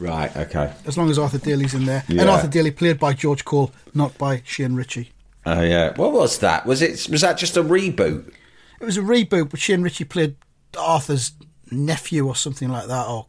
[0.00, 0.34] Right.
[0.36, 0.72] Okay.
[0.86, 2.02] As long as Arthur Daley's in there.
[2.08, 2.22] Yeah.
[2.22, 5.12] And Arthur Daley played by George Cole, not by Shane Richie.
[5.46, 5.92] Oh yeah.
[5.96, 6.64] What was that?
[6.66, 7.06] Was it?
[7.10, 8.32] Was that just a reboot?
[8.80, 10.36] It was a reboot, but Shane Richie played
[10.78, 11.32] Arthur's
[11.70, 13.26] nephew or something like that, or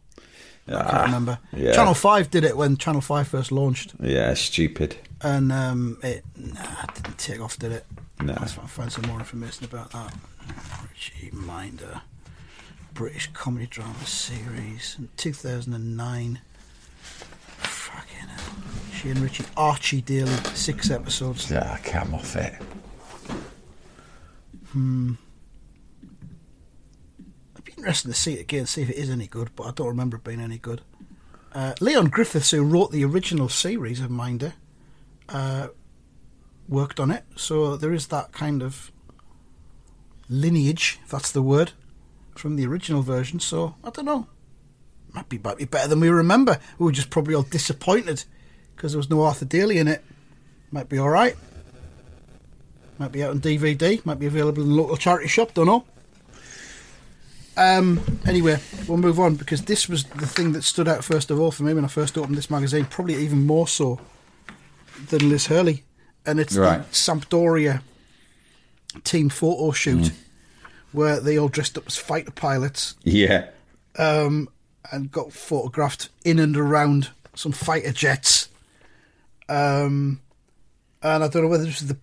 [0.66, 1.38] I can't remember.
[1.42, 1.72] Ah, yeah.
[1.72, 4.32] Channel 5 did it when Channel 5 first launched, Yeah.
[4.34, 4.96] Stupid.
[5.20, 7.84] and um, it nah, it didn't take off, did it?
[8.20, 8.34] No.
[8.40, 10.14] Let's find some more information about that.
[10.88, 12.02] Richie Minder,
[12.94, 16.40] British comedy drama series in 2009.
[18.36, 21.50] Fucking and Shane Richie, Archie Daley, six episodes.
[21.50, 21.78] Yeah.
[21.84, 22.54] Come off it.
[24.74, 25.18] It'd
[27.64, 29.88] be interesting to see it again, see if it is any good, but I don't
[29.88, 30.82] remember it being any good.
[31.52, 34.54] Uh, Leon Griffiths, who wrote the original series of Minder,
[35.28, 35.68] uh,
[36.68, 38.90] worked on it, so there is that kind of
[40.30, 41.72] lineage, if that's the word,
[42.34, 43.38] from the original version.
[43.40, 44.26] So I don't know.
[45.14, 46.58] Might be, might be better than we remember.
[46.78, 48.24] We were just probably all disappointed
[48.74, 50.02] because there was no Arthur Daley in it.
[50.70, 51.36] Might be all right.
[52.98, 54.04] Might be out on DVD.
[54.06, 55.52] Might be available in a local charity shop.
[55.54, 55.84] Don't know.
[57.56, 61.38] Um, anyway, we'll move on because this was the thing that stood out first of
[61.38, 64.00] all for me when I first opened this magazine, probably even more so
[65.10, 65.84] than Liz Hurley.
[66.24, 66.78] And it's Right.
[66.82, 67.82] the Sampdoria
[69.04, 70.12] team photo shoot
[70.92, 73.48] where they all dressed up as fighter pilots Yeah.
[73.98, 74.48] um,
[74.90, 78.48] and got photographed in and around some fighter jets.
[79.48, 80.20] Um,
[81.02, 81.98] and I don't know whether this was the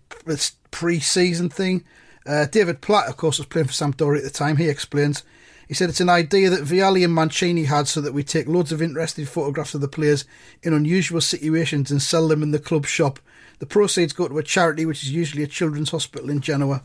[0.72, 1.84] pre-season thing.
[2.26, 4.58] Uh, David Platt, of course, was playing for Sampdoria at the time.
[4.58, 5.24] He explains.
[5.68, 8.72] He said it's an idea that Vialli and Mancini had so that we take loads
[8.72, 10.26] of interesting photographs of the players
[10.64, 13.20] in unusual situations and sell them in the club shop.
[13.60, 16.82] The proceeds go to a charity, which is usually a children's hospital in Genoa.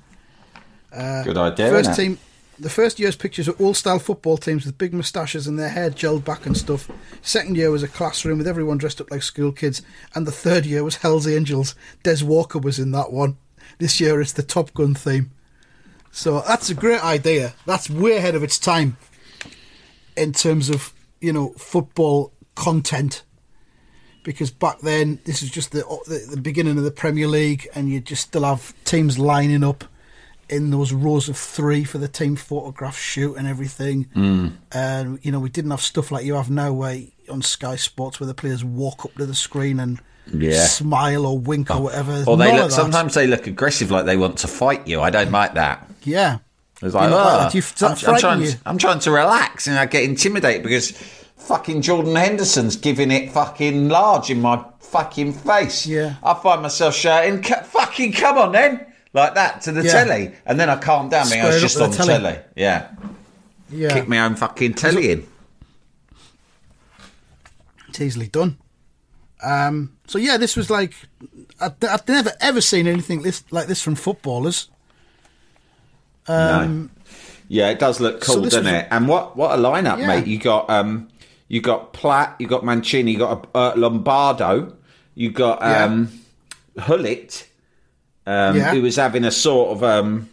[1.24, 1.70] Good idea.
[1.70, 2.18] First team,
[2.58, 5.90] the first year's pictures are all style football teams with big moustaches and their hair
[5.90, 6.90] gelled back and stuff.
[7.22, 9.82] Second year was a classroom with everyone dressed up like school kids,
[10.14, 11.74] and the third year was Hell's Angels.
[12.02, 13.36] Des Walker was in that one.
[13.78, 15.30] This year it's the Top Gun theme.
[16.12, 17.54] So that's a great idea.
[17.66, 18.96] That's way ahead of its time
[20.16, 23.22] in terms of you know football content.
[24.22, 27.90] Because back then, this is just the, the the beginning of the Premier League, and
[27.90, 29.84] you just still have teams lining up
[30.48, 34.06] in those rows of three for the team photograph shoot and everything.
[34.14, 34.52] Mm.
[34.72, 38.20] And you know, we didn't have stuff like you have now, where on Sky Sports,
[38.20, 40.00] where the players walk up to the screen and
[40.32, 40.64] Yeah.
[40.66, 42.24] smile or wink or whatever.
[42.26, 42.70] Or they None look.
[42.70, 45.00] Sometimes they look aggressive, like they want to fight you.
[45.00, 45.88] I don't like that.
[46.02, 46.38] yeah.
[46.82, 47.52] It's like, like "Oh, that.
[47.52, 48.42] Do you- I'm, I'm trying.
[48.42, 48.52] you?
[48.66, 50.90] I'm trying to relax, and I get intimidated because
[51.36, 55.86] fucking Jordan Henderson's giving it fucking large in my fucking face.
[55.86, 56.16] Yeah.
[56.22, 59.92] I find myself shouting, "Fucking come on, then!" Like that to the Yeah.
[60.04, 61.28] telly, and then I calmed down.
[61.30, 62.08] because I was just on the telly.
[62.14, 62.38] telly.
[62.56, 62.88] Yeah,
[63.70, 63.92] Yeah.
[63.94, 65.26] kick my own fucking telly in.
[67.88, 68.58] It's easily done.
[69.42, 70.94] Um, so yeah, this was like
[71.60, 74.68] I'd, I'd never ever seen anything this, like this from footballers.
[76.28, 76.88] no.
[77.46, 78.88] Yeah, it does look cool, Um, this doesn't it?
[78.90, 80.06] And what what a lineup, Yeah.
[80.08, 80.26] mate!
[80.26, 81.08] You got um,
[81.48, 84.74] you got Platt, you got Mancini, you got uh, Lombardo,
[85.14, 85.84] you got Yeah.
[85.84, 86.10] um,
[86.86, 87.46] Gullit,
[88.26, 88.72] um, Yeah.
[88.72, 90.28] who was having a sort of um,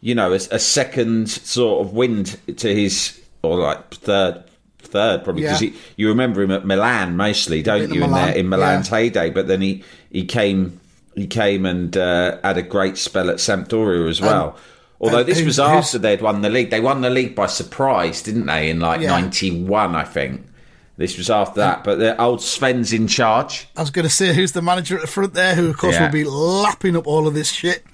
[0.00, 4.42] you know, a, a second sort of wind to his or like third.
[4.78, 5.70] Third, probably because Yeah.
[5.96, 8.04] you remember him at Milan mostly, don't you?
[8.04, 8.96] In there Milan, in Milan's yeah.
[8.98, 10.78] heyday, but then he he came
[11.16, 14.56] he came and uh, had a great spell at Sampdoria as well.
[15.00, 16.70] Although and this who's- was after they'd won the league.
[16.70, 18.70] They won the league by surprise, didn't they?
[18.70, 19.08] In like Yeah.
[19.08, 20.46] '91, I think.
[20.98, 23.68] This was after that, but the old Sven's in charge.
[23.76, 25.94] I was going to say who's the manager at the front there, who of course
[25.96, 26.06] Yeah.
[26.06, 27.84] will be lapping up all of this shit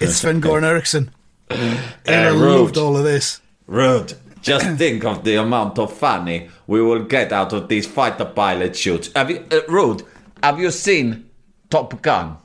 [0.00, 1.10] It's Sven Goran Eriksson.
[1.50, 3.40] Uh, I loved all of this.
[3.68, 4.14] Ruud.
[4.40, 8.76] Just think of the amount of funny we will get out of these fighter pilot
[8.76, 9.10] shoots.
[9.16, 10.06] Have you, uh, Ruud?
[10.42, 11.28] Have you seen
[11.70, 12.36] Top Gun?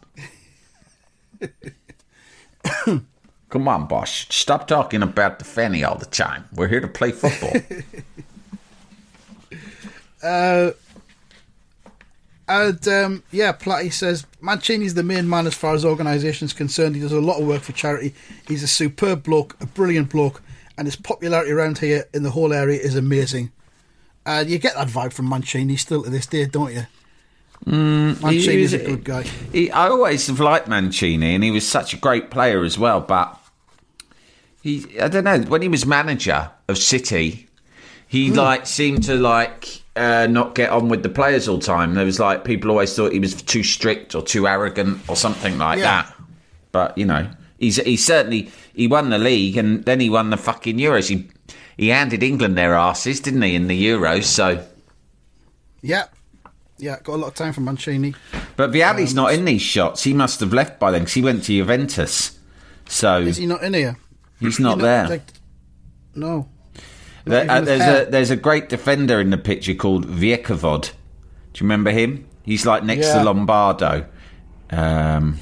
[3.50, 4.26] Come on, boss.
[4.30, 6.46] Stop talking about the fanny all the time.
[6.56, 7.54] We're here to play football.
[12.48, 16.96] And um, yeah, Platty says Mancini's the main man as far as organisation is concerned.
[16.96, 18.14] He does a lot of work for charity.
[18.48, 20.42] He's a superb bloke, a brilliant bloke,
[20.78, 23.52] and his popularity around here in the whole area is amazing.
[24.26, 26.86] And you get that vibe from Mancini still to this day, don't you?
[27.66, 29.24] Mm, Mancini's a good guy.
[29.24, 33.00] He, I always have liked Mancini, and he was such a great player as well.
[33.00, 33.40] But
[34.62, 37.48] he, I don't know, when he was manager of City,
[38.06, 38.36] he Hmm.
[38.36, 41.94] like seemed to like uh, not get on with the players all the time.
[41.94, 45.58] There was like people always thought he was too strict or too arrogant or something
[45.58, 46.04] like Yeah.
[46.04, 46.16] that.
[46.72, 47.30] But you know,
[47.60, 51.10] he's he certainly he won the league and then he won the fucking Euros.
[51.10, 51.30] He
[51.78, 54.24] he handed England their asses, didn't he, in the Euros?
[54.26, 54.64] So.
[55.82, 56.06] Yeah,
[56.78, 58.16] yeah, got a lot of time for Mancini.
[58.56, 60.04] But Vialli's Um, not in these shots.
[60.04, 62.40] He must have left by then because he went to Juventus.
[62.88, 63.98] So Is he not in here?
[64.40, 65.08] he's not You know, there.
[65.10, 65.28] like-
[66.16, 66.48] no.
[67.26, 68.02] There- uh, there's hair.
[68.08, 70.92] a there's a great defender in the picture called Vierchowod.
[71.54, 72.26] Do you remember him?
[72.44, 73.20] He's like next Yeah.
[73.20, 74.06] to Lombardo.
[74.70, 75.38] Um,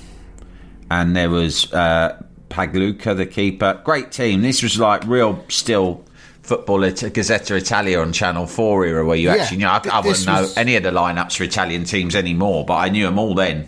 [0.89, 3.79] and there was uh, Pagliuca, the keeper.
[3.83, 4.41] Great team.
[4.41, 6.03] This was like real still
[6.43, 9.81] football at Gazzetta Italia on Channel 4 era where you Yeah, actually, you know, I,
[9.91, 13.05] I wouldn't know was- any of the lineups for Italian teams anymore, but I knew
[13.05, 13.67] them all then.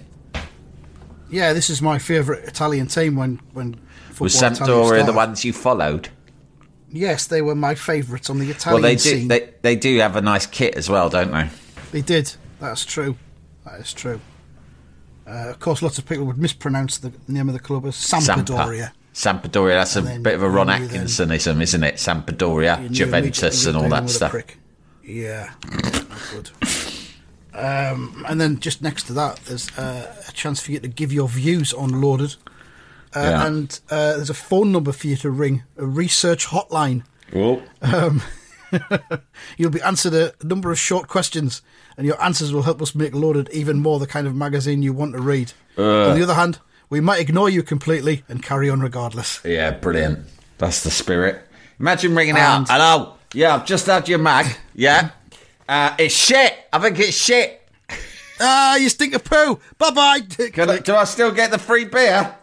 [1.30, 3.76] Yeah, this is my favourite Italian team when when
[4.10, 6.10] football Was Sampdoria the ones you followed?
[6.96, 9.00] Yes, they were my favourites on the Italian Well, they do.
[9.10, 9.28] scene.
[9.28, 11.50] They, they do have a nice kit as well, don't they?
[11.92, 12.36] They did.
[12.60, 13.18] That's true.
[13.66, 14.22] That is true.
[15.26, 18.92] Uh, of course, lots of people would mispronounce the name of the club as Sampdoria.
[19.14, 19.50] Sampa.
[19.50, 19.74] Sampdoria.
[19.80, 21.96] That's a And then bit of a Ron Atkinsonism, isn't it?
[21.96, 24.36] Sampdoria, Juventus, and all that a stuff.
[25.04, 25.52] Yeah,
[26.32, 26.52] good.
[27.54, 31.12] Um, and then just next to that, there's uh, a chance for you to give
[31.12, 32.36] your views on Loaded.
[33.16, 33.46] Uh, Yeah.
[33.48, 37.04] And uh, there's a phone number for you to ring, a research hotline.
[37.34, 37.62] Well,
[39.58, 41.62] You'll be answered a number of short questions,
[41.96, 44.94] and your answers will help us make Loaded even more the kind of magazine you
[44.94, 45.54] want to read.
[45.78, 49.40] On the other hand, we might ignore you completely and carry on regardless.
[49.46, 50.26] yeah, brilliant.
[50.58, 51.42] That's the spirit.
[51.80, 52.70] Imagine ringing And- out.
[52.70, 53.14] Hello.
[53.34, 54.46] Yeah, I've just had your mag.
[54.76, 55.10] Yeah.
[55.68, 56.54] Uh, it's shit.
[56.72, 57.62] I think it's shit.
[58.40, 59.60] Ah, you stink of poo.
[59.78, 60.20] Bye bye.
[60.20, 62.36] Do I still get the free beer?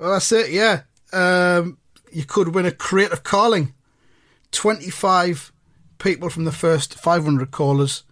[0.00, 0.50] Well, that's it.
[0.50, 0.82] Yeah,
[1.12, 1.76] um,
[2.10, 3.74] you could win a crate of Carling.
[4.50, 5.52] Twenty-five
[5.98, 8.04] people from the first five hundred callers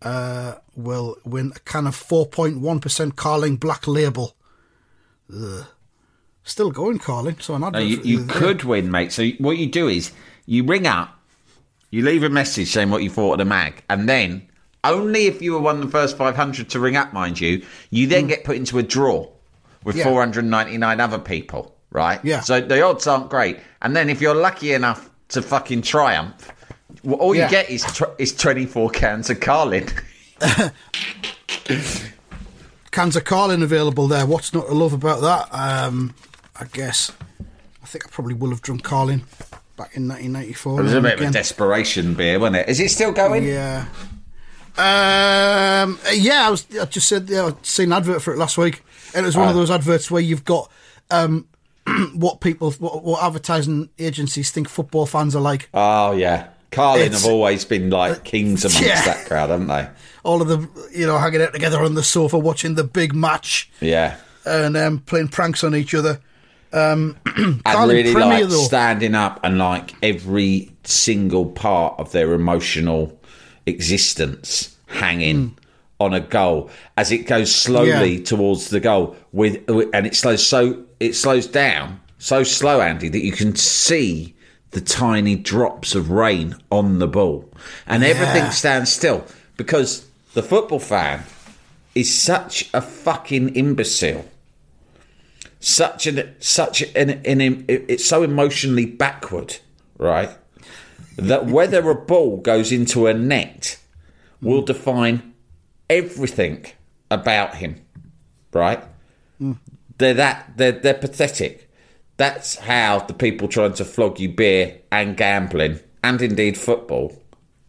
[0.00, 4.36] uh, will win a can of four point one percent Carling Black Label.
[5.34, 5.66] Ugh.
[6.44, 7.40] Still going, Carling.
[7.40, 9.12] So an No, you, you could win, mate.
[9.12, 10.12] So what you do is
[10.46, 11.18] you ring up,
[11.90, 14.48] you leave a message saying what you thought of the mag, and then
[14.84, 18.06] only if you were one of the first 500 to ring up, mind you, you
[18.06, 19.28] then get put into a draw
[19.84, 19.96] with.
[19.96, 20.04] Yeah.
[20.04, 22.20] 499 other people, right?
[22.24, 22.40] Yeah.
[22.40, 23.58] So the odds aren't great.
[23.82, 26.50] And then if you're lucky enough to fucking triumph,
[27.08, 27.44] all Yeah.
[27.44, 29.86] you get is tw- is 24 cans of Carlin.
[32.90, 34.26] cans of Carlin available there.
[34.26, 35.48] What's not to love about that?
[35.54, 36.14] Um,
[36.56, 37.12] I guess.
[37.82, 39.20] I think I probably will have drunk Carlin
[39.76, 40.80] back in 1994.
[40.80, 42.68] It was a bit and of a desperation beer, wasn't it?
[42.68, 43.44] Is it still going?
[43.44, 43.86] Yeah.
[44.76, 46.66] Um, yeah, I was.
[46.80, 47.28] I just said.
[47.28, 48.82] Yeah, I'd seen an advert for it last week,
[49.14, 50.70] and it was one of those adverts where you've got
[51.10, 51.46] um,
[52.14, 55.68] what people, what, what advertising agencies think football fans are like.
[55.74, 56.48] Oh, yeah.
[56.70, 59.02] Carlin It's- have always been like kings amongst Yeah.
[59.04, 59.88] that crowd, haven't they?
[60.22, 63.70] All of the, you know, hanging out together on the sofa watching the big match
[63.80, 64.16] Yeah.
[64.44, 66.20] and um, playing pranks on each other.
[66.70, 68.62] Um, and really Premier, like though.
[68.64, 73.18] standing up and like every single part of their emotional
[73.64, 75.56] existence hanging
[76.00, 78.18] on a goal as it goes slowly.
[78.18, 78.24] Yeah.
[78.24, 83.24] towards the goal with, and it slows so it slows down so slow Andy that
[83.24, 84.34] you can see
[84.70, 87.48] the tiny drops of rain on the ball
[87.86, 89.24] and everything stands still
[89.56, 91.24] because the football fan
[91.94, 94.24] is such a fucking imbecile
[95.60, 99.58] such an such an, an, it's so emotionally backward,
[99.98, 100.30] right?
[101.16, 103.78] That whether a ball goes into a net
[104.40, 105.27] will define
[105.88, 106.66] everything
[107.10, 107.80] about him,
[108.52, 108.82] right?
[109.98, 111.70] They're that they're they're pathetic.
[112.16, 117.22] That's how the people trying to flog you beer and gambling and indeed football.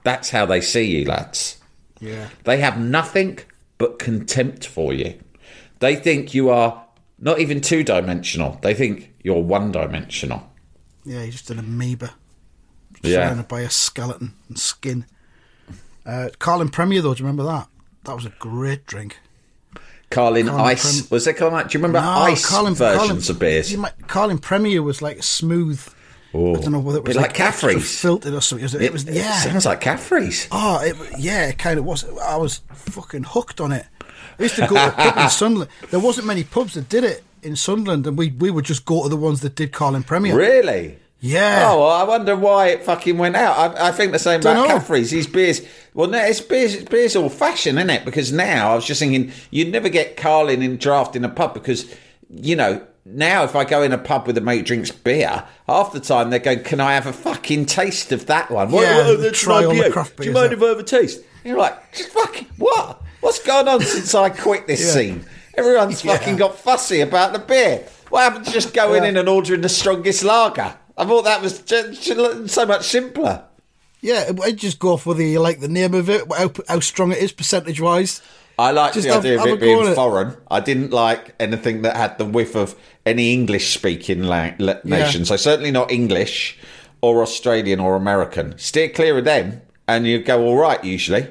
[0.04, 1.58] That's how they see you, lads.
[2.00, 2.30] yeah.
[2.46, 3.40] They have nothing
[3.78, 5.20] but contempt for you.
[5.80, 6.86] They think you are
[7.20, 8.58] Not even two dimensional.
[8.62, 10.42] They think you're one dimensional.
[11.06, 12.14] Yeah, he's just an amoeba.
[13.04, 13.26] Yeah.
[13.28, 15.06] Surrounded by a skeleton and skin.
[16.06, 17.68] Uh, Carlin Premier, though, do you remember that?
[18.10, 19.20] That was a great drink.
[20.10, 21.02] Carlin Carlin Ice.
[21.02, 21.68] Prem- was there Carlin?
[21.68, 23.78] Do you remember No, ice Carlin- versions Carlin- of beers?
[23.78, 25.80] Might, Carlin Premier was like smooth.
[26.34, 26.56] Oh.
[26.56, 28.00] I don't know whether it was like extra Caffrey's.
[28.00, 28.66] filtered or something.
[28.66, 29.34] It was, it was yeah.
[29.42, 30.48] sounds like Caffrey's.
[30.52, 32.04] Oh, it, yeah, it kind of was.
[32.20, 33.86] I was fucking hooked on it.
[34.40, 35.72] I used to go to a pub in Sunderland.
[35.92, 39.04] There wasn't many pubs that did it in Sunderland, and we we would just go
[39.04, 40.36] to the ones that did Carlin Premier.
[40.36, 40.98] Really?
[41.22, 41.68] Yeah.
[41.72, 43.58] Oh, well, I wonder why it fucking went out.
[43.78, 44.68] I, I think the same about Dunno.
[44.68, 45.12] Caffrey's.
[45.12, 45.62] These beers.
[45.94, 46.76] Well, no, it's beers.
[46.76, 48.06] It's beers all fashion, isn't it?
[48.06, 51.54] Because now I was just thinking you'd never get Carlin in draft in a pub
[51.54, 51.94] because
[52.30, 52.86] you know.
[53.06, 56.30] Now, if I go in a pub with a mate drinks beer, half the time
[56.30, 59.40] they go, "Can I have a fucking taste of that one?" What- Yeah, what- that's
[59.40, 61.18] try all uh, the craft Do you mind if I have a taste?
[61.18, 63.02] And you're like, "Just fucking what?
[63.22, 64.92] What's going on since I quit this Yeah.
[64.92, 65.26] scene?
[65.58, 66.18] Everyone's Yeah.
[66.18, 67.84] fucking got fussy about the beer.
[68.10, 69.10] What happened to just going Yeah.
[69.10, 70.76] in and ordering the strongest lager?
[71.00, 71.64] I thought that was
[72.52, 73.44] so much simpler.
[74.02, 77.12] Yeah, I'd just go off for the like the name of it, how, how strong
[77.12, 78.22] it is percentage wise.
[78.58, 79.96] I liked Just the have- idea of it being it.
[79.96, 80.36] foreign.
[80.52, 82.76] I didn't like anything that had the whiff of
[83.06, 85.24] any English speaking la- la- nation.
[85.26, 86.58] So certainly not English
[87.02, 88.58] or Australian or American.
[88.58, 91.28] Steer clear of them and you go all right usually.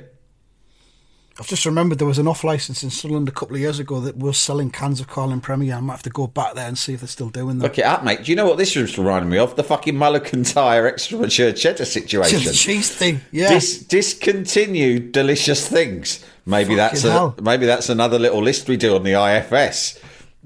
[1.41, 4.01] I've just remembered there was an off license in Sunderland a couple of years ago
[4.01, 5.77] that was selling cans of Carlin Premier.
[5.77, 7.63] I might have to go back there and see if they're still doing that.
[7.65, 8.25] Look it up, mate.
[8.25, 9.55] Do you know what this was reminding me of?
[9.55, 12.41] The fucking Mulligan Tyre extra mature cheddar the situation.
[12.53, 13.51] cheese thing, yeah.
[13.51, 16.25] Dis- discontinued delicious things.
[16.45, 17.35] Maybe that's a, hell.
[17.41, 20.01] maybe that's another little list we do on the IFS.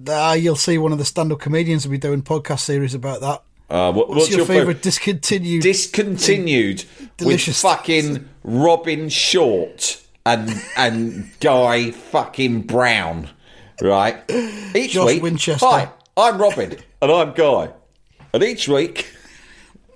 [0.09, 3.43] Ah, you'll see one of the stand-up comedians will be doing podcast series about that.
[3.71, 5.63] Uh, what- What's, your, fav- favourite discontinued?
[5.63, 6.85] discontinued
[7.17, 7.63] Delicious.
[7.65, 13.29] with fucking Robin Short and and Guy fucking Brown,
[13.81, 14.23] right?
[14.75, 15.67] Each Josh week, Winchester.
[15.67, 17.71] hi, I'm Robin and I'm Guy,
[18.33, 19.09] and each week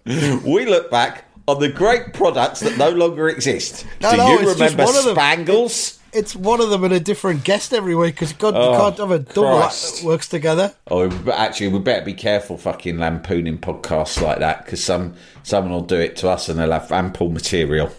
[0.05, 3.87] we look back on the great products that no longer exist.
[4.01, 5.14] No, Do no, you remember one of them.
[5.14, 5.93] Spangles?
[6.12, 8.97] it's one of them and a different guest every week because God, you Oh, can't
[8.99, 10.74] have a double that works together.
[10.91, 15.83] Oh, actually, we better be careful fucking lampooning podcasts like that because some someone will
[15.83, 17.91] do it to us and they'll have ample material.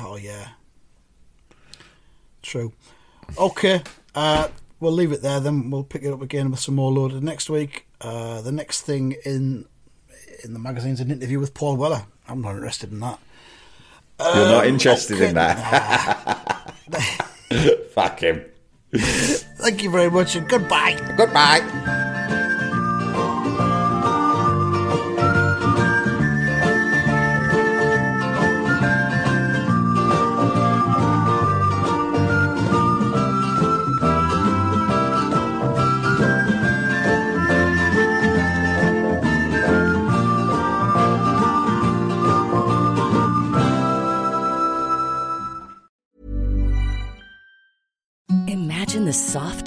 [0.00, 0.48] Oh yeah,
[2.48, 2.72] true.
[3.36, 3.82] Okay,
[4.14, 4.48] uh,
[4.80, 5.38] we'll leave it there.
[5.40, 7.86] Then we'll pick it up again with some more loaded next week.
[8.00, 9.66] Uh, the next thing in
[10.44, 12.02] in the magazine's an interview with Paul Weller.
[12.28, 13.18] I'm not interested in that.
[14.20, 15.28] You're not interested okay.
[15.28, 16.74] in that.
[17.94, 18.44] Fuck him.
[18.94, 20.98] Thank you very much and goodbye.
[21.16, 21.97] Goodbye.